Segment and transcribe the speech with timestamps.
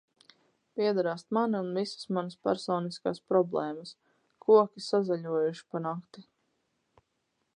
[0.79, 3.93] Piedrāzt mani un visas manas personiskās problēmas!
[4.47, 6.27] Koki sazaļojuši pa nakti!